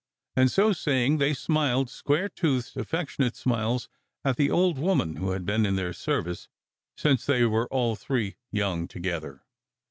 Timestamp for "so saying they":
0.49-1.35